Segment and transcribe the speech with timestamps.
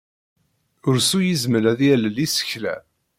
[0.89, 2.75] Ursu yezmer ad yaley isekla.